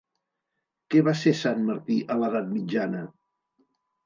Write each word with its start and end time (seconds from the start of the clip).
Què 0.95 1.03
va 1.07 1.13
ser 1.19 1.33
Sant 1.41 1.61
Martí 1.67 1.99
a 2.15 2.19
l'edat 2.23 2.49
mitjana? 2.55 3.05